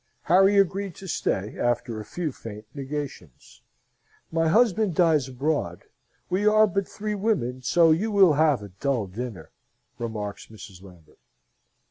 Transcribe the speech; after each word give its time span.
Harry 0.23 0.57
agreed 0.57 0.95
to 0.95 1.07
stay, 1.07 1.55
after 1.59 1.99
a 1.99 2.05
few 2.05 2.31
faint 2.31 2.65
negations. 2.73 3.61
"My 4.31 4.47
husband 4.47 4.95
dines 4.95 5.27
abroad. 5.29 5.83
We 6.27 6.47
are 6.47 6.65
but 6.65 6.87
three 6.87 7.13
women, 7.13 7.61
so 7.61 7.91
you 7.91 8.09
will 8.09 8.33
have 8.33 8.63
a 8.63 8.69
dull 8.69 9.05
dinner," 9.05 9.51
remarks 9.99 10.47
Mrs. 10.47 10.81
Lambert. 10.81 11.19